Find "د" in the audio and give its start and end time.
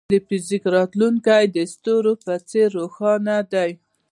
0.13-0.13, 1.55-1.57